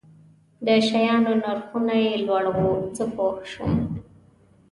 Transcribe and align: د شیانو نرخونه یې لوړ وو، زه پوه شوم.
د 0.65 0.67
شیانو 0.87 1.33
نرخونه 1.41 1.95
یې 2.05 2.13
لوړ 2.25 2.45
وو، 2.55 2.71
زه 2.95 3.03
پوه 3.15 3.37
شوم. 3.51 3.73